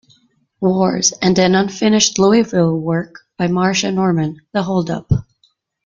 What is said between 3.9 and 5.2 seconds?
Norman, "The Holdup".